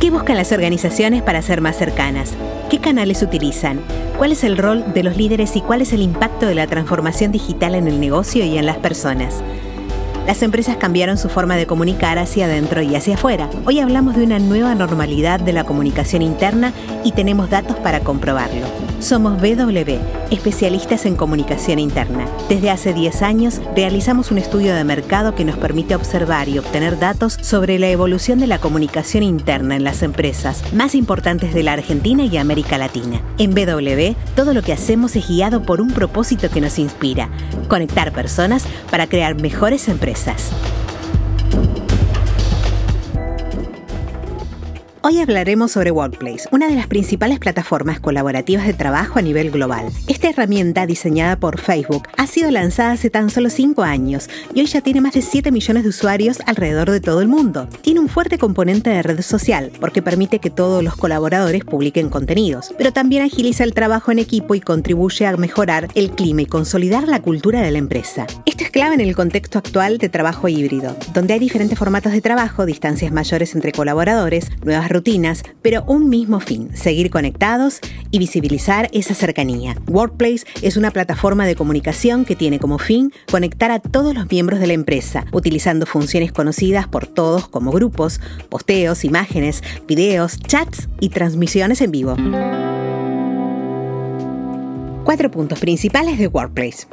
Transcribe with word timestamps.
¿Qué 0.00 0.10
buscan 0.10 0.36
las 0.36 0.50
organizaciones 0.50 1.22
para 1.22 1.42
ser 1.42 1.60
más 1.60 1.76
cercanas? 1.76 2.32
¿Qué 2.68 2.80
canales 2.80 3.22
utilizan? 3.22 3.80
¿Cuál 4.18 4.32
es 4.32 4.42
el 4.42 4.58
rol 4.58 4.92
de 4.92 5.04
los 5.04 5.16
líderes 5.16 5.54
y 5.54 5.60
cuál 5.60 5.82
es 5.82 5.92
el 5.92 6.02
impacto 6.02 6.46
de 6.46 6.56
la 6.56 6.66
transformación 6.66 7.30
digital 7.30 7.76
en 7.76 7.86
el 7.86 8.00
negocio 8.00 8.44
y 8.44 8.58
en 8.58 8.66
las 8.66 8.78
personas? 8.78 9.42
Las 10.26 10.42
empresas 10.42 10.76
cambiaron 10.76 11.18
su 11.18 11.28
forma 11.28 11.56
de 11.56 11.66
comunicar 11.66 12.18
hacia 12.18 12.46
adentro 12.46 12.82
y 12.82 12.96
hacia 12.96 13.14
afuera. 13.14 13.48
Hoy 13.64 13.78
hablamos 13.78 14.16
de 14.16 14.24
una 14.24 14.40
nueva 14.40 14.74
normalidad 14.74 15.38
de 15.38 15.52
la 15.52 15.62
comunicación 15.62 16.22
interna 16.22 16.72
y 17.04 17.12
tenemos 17.12 17.48
datos 17.48 17.76
para 17.78 18.00
comprobarlo. 18.00 18.89
Somos 19.00 19.40
BW, 19.40 19.98
especialistas 20.30 21.06
en 21.06 21.16
comunicación 21.16 21.78
interna. 21.78 22.28
Desde 22.50 22.70
hace 22.70 22.92
10 22.92 23.22
años 23.22 23.60
realizamos 23.74 24.30
un 24.30 24.36
estudio 24.36 24.74
de 24.74 24.84
mercado 24.84 25.34
que 25.34 25.46
nos 25.46 25.56
permite 25.56 25.94
observar 25.94 26.50
y 26.50 26.58
obtener 26.58 26.98
datos 26.98 27.38
sobre 27.40 27.78
la 27.78 27.88
evolución 27.88 28.38
de 28.40 28.46
la 28.46 28.58
comunicación 28.58 29.22
interna 29.22 29.74
en 29.74 29.84
las 29.84 30.02
empresas 30.02 30.62
más 30.74 30.94
importantes 30.94 31.54
de 31.54 31.62
la 31.62 31.72
Argentina 31.72 32.26
y 32.26 32.36
América 32.36 32.76
Latina. 32.76 33.22
En 33.38 33.54
BW, 33.54 34.16
todo 34.36 34.52
lo 34.52 34.60
que 34.60 34.74
hacemos 34.74 35.16
es 35.16 35.26
guiado 35.26 35.62
por 35.62 35.80
un 35.80 35.92
propósito 35.92 36.50
que 36.50 36.60
nos 36.60 36.78
inspira, 36.78 37.30
conectar 37.68 38.12
personas 38.12 38.66
para 38.90 39.06
crear 39.06 39.40
mejores 39.40 39.88
empresas. 39.88 40.50
Hoy 45.02 45.18
hablaremos 45.18 45.72
sobre 45.72 45.90
Workplace, 45.90 46.46
una 46.52 46.68
de 46.68 46.74
las 46.74 46.86
principales 46.86 47.38
plataformas 47.38 48.00
colaborativas 48.00 48.66
de 48.66 48.74
trabajo 48.74 49.18
a 49.18 49.22
nivel 49.22 49.50
global. 49.50 49.86
Esta 50.08 50.28
herramienta, 50.28 50.84
diseñada 50.84 51.36
por 51.36 51.58
Facebook, 51.58 52.06
ha 52.18 52.26
sido 52.26 52.50
lanzada 52.50 52.92
hace 52.92 53.08
tan 53.08 53.30
solo 53.30 53.48
5 53.48 53.82
años 53.82 54.28
y 54.52 54.60
hoy 54.60 54.66
ya 54.66 54.82
tiene 54.82 55.00
más 55.00 55.14
de 55.14 55.22
7 55.22 55.52
millones 55.52 55.84
de 55.84 55.88
usuarios 55.88 56.40
alrededor 56.44 56.90
de 56.90 57.00
todo 57.00 57.22
el 57.22 57.28
mundo. 57.28 57.66
Tiene 57.80 58.00
un 58.00 58.10
fuerte 58.10 58.36
componente 58.36 58.90
de 58.90 59.02
red 59.02 59.22
social 59.22 59.72
porque 59.80 60.02
permite 60.02 60.38
que 60.38 60.50
todos 60.50 60.84
los 60.84 60.96
colaboradores 60.96 61.64
publiquen 61.64 62.10
contenidos, 62.10 62.74
pero 62.76 62.92
también 62.92 63.22
agiliza 63.22 63.64
el 63.64 63.72
trabajo 63.72 64.12
en 64.12 64.18
equipo 64.18 64.54
y 64.54 64.60
contribuye 64.60 65.24
a 65.24 65.34
mejorar 65.38 65.88
el 65.94 66.10
clima 66.10 66.42
y 66.42 66.46
consolidar 66.46 67.08
la 67.08 67.22
cultura 67.22 67.62
de 67.62 67.70
la 67.70 67.78
empresa. 67.78 68.26
Esto 68.44 68.64
es 68.64 68.70
clave 68.70 68.96
en 68.96 69.00
el 69.00 69.16
contexto 69.16 69.56
actual 69.56 69.96
de 69.96 70.10
trabajo 70.10 70.46
híbrido, 70.46 70.94
donde 71.14 71.32
hay 71.32 71.40
diferentes 71.40 71.78
formatos 71.78 72.12
de 72.12 72.20
trabajo, 72.20 72.66
distancias 72.66 73.12
mayores 73.12 73.54
entre 73.54 73.72
colaboradores, 73.72 74.50
nuevas 74.62 74.89
rutinas, 74.90 75.42
pero 75.62 75.84
un 75.84 76.08
mismo 76.08 76.40
fin, 76.40 76.76
seguir 76.76 77.10
conectados 77.10 77.80
y 78.10 78.18
visibilizar 78.18 78.88
esa 78.92 79.14
cercanía. 79.14 79.76
Workplace 79.88 80.44
es 80.62 80.76
una 80.76 80.90
plataforma 80.90 81.46
de 81.46 81.54
comunicación 81.54 82.24
que 82.24 82.36
tiene 82.36 82.58
como 82.58 82.78
fin 82.78 83.12
conectar 83.30 83.70
a 83.70 83.78
todos 83.78 84.14
los 84.14 84.30
miembros 84.30 84.60
de 84.60 84.66
la 84.66 84.72
empresa, 84.74 85.24
utilizando 85.32 85.86
funciones 85.86 86.32
conocidas 86.32 86.88
por 86.88 87.06
todos 87.06 87.48
como 87.48 87.70
grupos, 87.70 88.20
posteos, 88.48 89.04
imágenes, 89.04 89.62
videos, 89.86 90.38
chats 90.40 90.88
y 91.00 91.08
transmisiones 91.08 91.80
en 91.80 91.90
vivo. 91.90 92.16
Cuatro 95.04 95.30
puntos 95.30 95.58
principales 95.58 96.18
de 96.18 96.26
Workplace. 96.26 96.86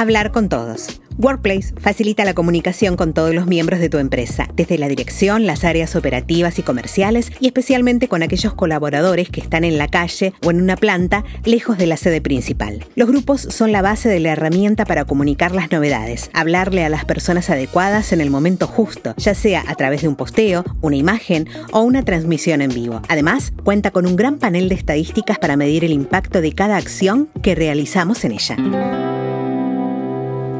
Hablar 0.00 0.32
con 0.32 0.48
todos. 0.48 1.02
Workplace 1.18 1.74
facilita 1.78 2.24
la 2.24 2.32
comunicación 2.32 2.96
con 2.96 3.12
todos 3.12 3.34
los 3.34 3.46
miembros 3.46 3.80
de 3.80 3.90
tu 3.90 3.98
empresa, 3.98 4.48
desde 4.56 4.78
la 4.78 4.88
dirección, 4.88 5.44
las 5.44 5.62
áreas 5.62 5.94
operativas 5.94 6.58
y 6.58 6.62
comerciales 6.62 7.30
y 7.38 7.48
especialmente 7.48 8.08
con 8.08 8.22
aquellos 8.22 8.54
colaboradores 8.54 9.28
que 9.28 9.42
están 9.42 9.62
en 9.62 9.76
la 9.76 9.88
calle 9.88 10.32
o 10.42 10.50
en 10.50 10.62
una 10.62 10.78
planta 10.78 11.24
lejos 11.44 11.76
de 11.76 11.86
la 11.86 11.98
sede 11.98 12.22
principal. 12.22 12.82
Los 12.94 13.08
grupos 13.08 13.42
son 13.42 13.72
la 13.72 13.82
base 13.82 14.08
de 14.08 14.20
la 14.20 14.32
herramienta 14.32 14.86
para 14.86 15.04
comunicar 15.04 15.54
las 15.54 15.70
novedades, 15.70 16.30
hablarle 16.32 16.82
a 16.82 16.88
las 16.88 17.04
personas 17.04 17.50
adecuadas 17.50 18.14
en 18.14 18.22
el 18.22 18.30
momento 18.30 18.66
justo, 18.66 19.12
ya 19.18 19.34
sea 19.34 19.64
a 19.66 19.74
través 19.74 20.00
de 20.00 20.08
un 20.08 20.16
posteo, 20.16 20.64
una 20.80 20.96
imagen 20.96 21.46
o 21.72 21.82
una 21.82 22.06
transmisión 22.06 22.62
en 22.62 22.72
vivo. 22.72 23.02
Además, 23.10 23.52
cuenta 23.64 23.90
con 23.90 24.06
un 24.06 24.16
gran 24.16 24.38
panel 24.38 24.70
de 24.70 24.76
estadísticas 24.76 25.38
para 25.38 25.58
medir 25.58 25.84
el 25.84 25.92
impacto 25.92 26.40
de 26.40 26.54
cada 26.54 26.78
acción 26.78 27.28
que 27.42 27.54
realizamos 27.54 28.24
en 28.24 28.32
ella. 28.32 28.56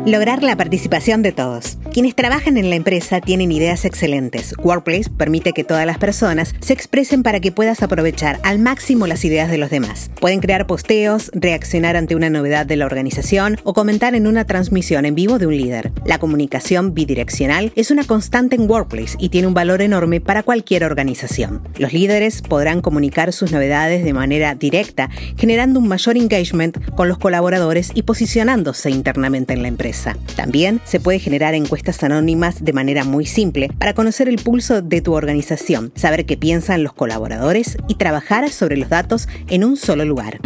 Lograr 0.07 0.43
la 0.43 0.57
participación 0.57 1.21
de 1.21 1.33
todos. 1.33 1.77
Quienes 1.93 2.15
trabajan 2.15 2.57
en 2.57 2.71
la 2.71 2.77
empresa 2.77 3.21
tienen 3.21 3.51
ideas 3.51 3.85
excelentes. 3.85 4.55
Workplace 4.63 5.11
permite 5.11 5.53
que 5.53 5.65
todas 5.65 5.85
las 5.87 5.99
personas 5.99 6.55
se 6.61 6.73
expresen 6.73 7.25
para 7.25 7.41
que 7.41 7.51
puedas 7.51 7.83
aprovechar 7.83 8.39
al 8.45 8.61
máximo 8.61 9.09
las 9.09 9.25
ideas 9.25 9.51
de 9.51 9.59
los 9.59 9.71
demás. 9.71 10.09
Pueden 10.21 10.39
crear 10.39 10.69
posteos, 10.69 11.33
reaccionar 11.35 11.97
ante 11.97 12.15
una 12.15 12.31
novedad 12.31 12.65
de 12.65 12.77
la 12.77 12.87
organización 12.87 13.57
o 13.65 13.75
comentar 13.75 14.15
en 14.15 14.29
una 14.29 14.45
transmisión 14.45 15.05
en 15.05 15.17
vivo 15.17 15.41
de 15.41 15.49
un 15.49 15.57
líder. 15.57 15.91
La 16.07 16.21
comunicación 16.21 16.95
bidireccional 16.95 17.73
es 17.75 17.91
una 17.91 18.05
constante 18.05 18.55
en 18.55 18.71
Workplace 18.71 19.17
y 19.19 19.31
tiene 19.31 19.49
un 19.49 19.55
valor 19.55 19.83
enorme 19.83 20.21
para 20.21 20.45
cualquier 20.45 20.85
organización. 20.85 21.61
Los 21.77 21.93
líderes 21.93 22.41
podrán 22.41 22.83
comunicar 22.83 23.33
sus 23.33 23.51
novedades 23.51 24.05
de 24.05 24.13
manera 24.13 24.55
directa, 24.55 25.11
generando 25.37 25.81
un 25.81 25.89
mayor 25.89 26.17
engagement 26.17 26.79
con 26.95 27.09
los 27.09 27.19
colaboradores 27.19 27.91
y 27.95 28.05
posicionándose 28.05 28.91
internamente 28.91 29.55
en 29.55 29.63
la 29.63 29.69
empresa. 29.69 30.17
También 30.37 30.81
se 30.85 31.01
puede 31.01 31.19
generar 31.19 31.55
encuestas 31.55 31.80
anónimas 32.03 32.65
de 32.65 32.73
manera 32.73 33.05
muy 33.05 33.27
simple 33.27 33.69
para 33.79 33.95
conocer 33.95 34.29
el 34.29 34.37
pulso 34.37 34.83
de 34.83 35.01
tu 35.01 35.15
organización, 35.15 35.93
saber 35.95 36.27
qué 36.27 36.37
piensan 36.37 36.83
los 36.83 36.93
colaboradores 36.93 37.77
y 37.89 37.97
trabajar 37.97 38.49
sobre 38.51 38.77
los 38.77 38.89
datos 38.89 39.29
en 39.49 39.65
un 39.65 39.77
solo 39.77 40.05
lugar. 40.05 40.41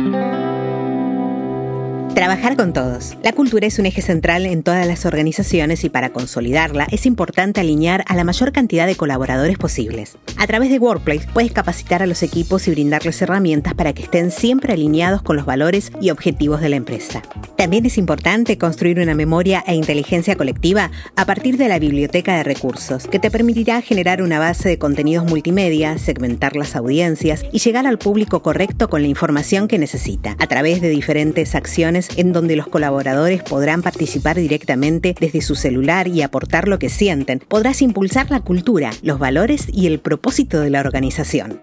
Trabajar 2.15 2.57
con 2.57 2.73
todos. 2.73 3.17
La 3.25 3.33
cultura 3.33 3.67
es 3.67 3.81
un 3.81 3.87
eje 3.87 4.01
central 4.01 4.47
en 4.47 4.63
todas 4.63 4.87
las 4.87 5.05
organizaciones 5.05 5.83
y 5.83 5.89
para 5.89 6.11
consolidarla 6.11 6.87
es 6.93 7.07
importante 7.07 7.61
alinear 7.61 8.05
a 8.07 8.15
la 8.15 8.23
mayor 8.23 8.53
cantidad 8.53 8.87
de 8.87 8.95
colaboradores 8.95 9.59
posibles. 9.59 10.17
A 10.37 10.47
través 10.47 10.71
de 10.71 10.79
Workplace 10.79 11.27
puedes 11.33 11.51
capacitar 11.51 12.05
a 12.05 12.07
los 12.07 12.23
equipos 12.23 12.69
y 12.69 12.71
brindarles 12.71 13.21
herramientas 13.21 13.75
para 13.75 13.93
que 13.95 14.05
estén 14.05 14.31
siempre 14.31 14.75
alineados 14.75 15.23
con 15.23 15.35
los 15.35 15.45
valores 15.45 15.91
y 16.01 16.11
objetivos 16.11 16.61
de 16.61 16.69
la 16.69 16.77
empresa. 16.77 17.21
También 17.57 17.85
es 17.85 17.99
importante 17.99 18.59
construir 18.59 19.01
una 19.01 19.15
memoria 19.15 19.65
e 19.67 19.75
inteligencia 19.75 20.37
colectiva 20.37 20.93
a 21.17 21.25
partir 21.25 21.57
de 21.57 21.69
la 21.69 21.81
biblioteca 21.81 22.37
de 22.37 22.45
recursos, 22.45 23.09
que 23.09 23.19
te 23.19 23.31
permitirá 23.31 23.81
generar 23.81 24.23
una 24.23 24.39
base 24.39 24.69
de 24.69 24.79
contenidos 24.79 25.25
multimedia, 25.25 25.99
segmentar 25.99 26.55
las 26.55 26.77
audiencias 26.77 27.45
y 27.51 27.59
llegar 27.59 27.89
al 27.89 27.99
público 27.99 28.43
correcto 28.43 28.89
con 28.89 29.03
la 29.03 29.09
información 29.09 29.67
que 29.67 29.79
necesita, 29.79 30.37
a 30.39 30.47
través 30.47 30.81
de 30.81 30.91
diferentes 30.91 31.55
acciones 31.57 32.04
en 32.17 32.33
donde 32.33 32.57
los 32.57 32.67
colaboradores 32.67 33.43
podrán 33.43 33.83
participar 33.83 34.37
directamente 34.37 35.15
desde 35.19 35.41
su 35.41 35.55
celular 35.55 36.09
y 36.09 36.23
aportar 36.23 36.69
lo 36.69 36.79
que 36.79 36.89
sienten. 36.89 37.41
Podrás 37.41 37.83
impulsar 37.83 38.31
la 38.31 38.41
cultura, 38.41 38.91
los 39.03 39.19
valores 39.19 39.67
y 39.73 39.87
el 39.87 40.01
propósito 40.01 40.61
de 40.61 40.71
la 40.71 40.81
organización. 40.81 41.61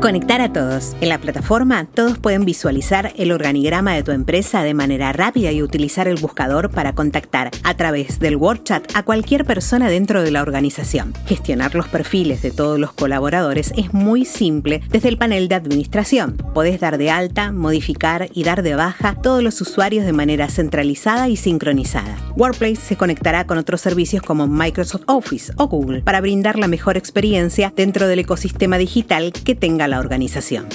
Conectar 0.00 0.40
a 0.40 0.52
todos. 0.52 0.94
En 1.00 1.08
la 1.08 1.18
plataforma, 1.18 1.84
todos 1.84 2.18
pueden 2.20 2.44
visualizar 2.44 3.12
el 3.16 3.32
organigrama 3.32 3.94
de 3.94 4.04
tu 4.04 4.12
empresa 4.12 4.62
de 4.62 4.72
manera 4.72 5.12
rápida 5.12 5.50
y 5.50 5.60
utilizar 5.60 6.06
el 6.06 6.20
buscador 6.20 6.70
para 6.70 6.92
contactar 6.92 7.50
a 7.64 7.74
través 7.74 8.20
del 8.20 8.36
WordChat 8.36 8.92
a 8.94 9.02
cualquier 9.02 9.44
persona 9.44 9.90
dentro 9.90 10.22
de 10.22 10.30
la 10.30 10.42
organización. 10.42 11.14
Gestionar 11.26 11.74
los 11.74 11.88
perfiles 11.88 12.42
de 12.42 12.52
todos 12.52 12.78
los 12.78 12.92
colaboradores 12.92 13.72
es 13.76 13.92
muy 13.92 14.24
simple 14.24 14.82
desde 14.88 15.08
el 15.08 15.18
panel 15.18 15.48
de 15.48 15.56
administración. 15.56 16.36
Podés 16.54 16.78
dar 16.78 16.96
de 16.96 17.10
alta, 17.10 17.50
modificar 17.50 18.28
y 18.32 18.44
dar 18.44 18.62
de 18.62 18.76
baja 18.76 19.16
todos 19.20 19.42
los 19.42 19.60
usuarios 19.60 20.06
de 20.06 20.12
manera 20.12 20.48
centralizada 20.48 21.28
y 21.28 21.34
sincronizada. 21.34 22.16
Workplace 22.36 22.76
se 22.76 22.96
conectará 22.96 23.48
con 23.48 23.58
otros 23.58 23.80
servicios 23.80 24.22
como 24.22 24.46
Microsoft 24.46 25.02
Office 25.06 25.52
o 25.56 25.66
Google 25.66 26.02
para 26.02 26.20
brindar 26.20 26.56
la 26.56 26.68
mejor 26.68 26.96
experiencia 26.96 27.72
dentro 27.74 28.06
del 28.06 28.20
ecosistema 28.20 28.78
digital 28.78 29.32
que 29.32 29.56
tenga 29.56 29.87
la 29.88 29.98
organización. 29.98 30.68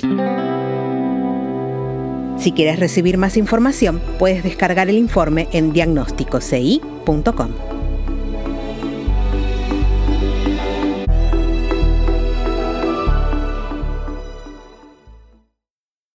Si 2.38 2.52
quieres 2.52 2.80
recibir 2.80 3.18
más 3.18 3.38
información, 3.38 4.02
puedes 4.20 4.44
descargar 4.44 4.90
el 4.90 4.98
informe 4.98 5.48
en 5.54 5.72
diagnósticoci.com. 5.72 7.73